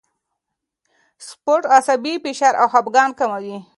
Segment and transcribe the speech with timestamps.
[1.27, 3.57] سپورت عصبي فشار او خپګان کموي.